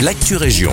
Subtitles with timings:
[0.00, 0.72] l'actu région.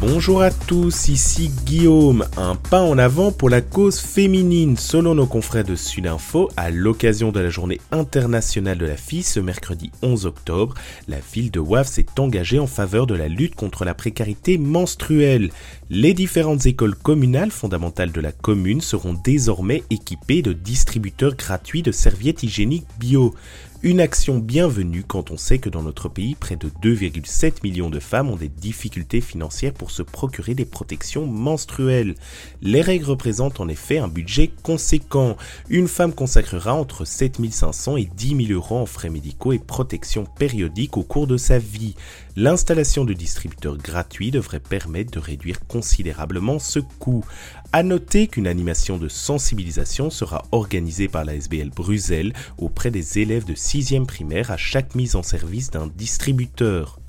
[0.00, 2.26] Bonjour à tous, ici Guillaume.
[2.36, 4.76] Un pas en avant pour la cause féminine.
[4.76, 9.40] Selon nos confrères de Sudinfo, à l'occasion de la journée internationale de la fille ce
[9.40, 10.74] mercredi 11 octobre,
[11.08, 15.50] la ville de Wavre s'est engagée en faveur de la lutte contre la précarité menstruelle.
[15.88, 21.92] Les différentes écoles communales fondamentales de la commune seront désormais équipées de distributeurs gratuits de
[21.92, 23.34] serviettes hygiéniques bio.
[23.82, 27.98] Une action bienvenue quand on sait que dans notre pays, près de 2,7 millions de
[27.98, 32.14] femmes ont des difficultés financières pour se procurer des protections menstruelles.
[32.60, 35.38] Les règles représentent en effet un budget conséquent.
[35.70, 40.98] Une femme consacrera entre 7500 et 10 000 euros en frais médicaux et protection périodique
[40.98, 41.94] au cours de sa vie.
[42.36, 47.24] L'installation de distributeurs gratuits devrait permettre de réduire considérablement ce coût.
[47.72, 53.44] À noter qu'une animation de sensibilisation sera organisée par la SBL Bruxelles auprès des élèves
[53.44, 56.99] de 6e primaire à chaque mise en service d'un distributeur.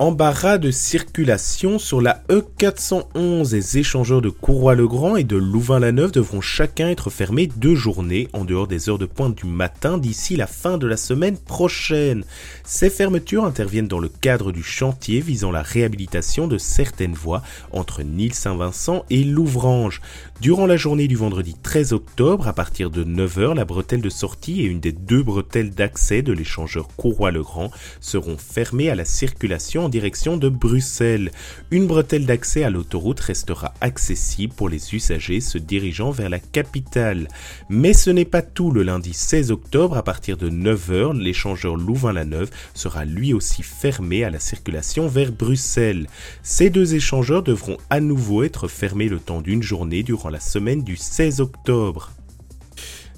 [0.00, 3.52] Embarras de circulation sur la E411.
[3.52, 8.68] Les échangeurs de Courroy-le-Grand et de Louvain-la-Neuve devront chacun être fermés deux journées en dehors
[8.68, 12.24] des heures de pointe du matin d'ici la fin de la semaine prochaine.
[12.62, 18.02] Ces fermetures interviennent dans le cadre du chantier visant la réhabilitation de certaines voies entre
[18.02, 20.00] Nîmes-Saint-Vincent et Louvrange.
[20.40, 24.60] Durant la journée du vendredi 13 octobre, à partir de 9h, la bretelle de sortie
[24.60, 30.36] et une des deux bretelles d'accès de l'échangeur Courroy-le-Grand seront fermées à la circulation direction
[30.36, 31.30] de Bruxelles.
[31.70, 37.28] Une bretelle d'accès à l'autoroute restera accessible pour les usagers se dirigeant vers la capitale.
[37.68, 38.70] Mais ce n'est pas tout.
[38.70, 44.30] Le lundi 16 octobre, à partir de 9h, l'échangeur Louvain-la-Neuve sera lui aussi fermé à
[44.30, 46.06] la circulation vers Bruxelles.
[46.42, 50.82] Ces deux échangeurs devront à nouveau être fermés le temps d'une journée durant la semaine
[50.82, 52.12] du 16 octobre.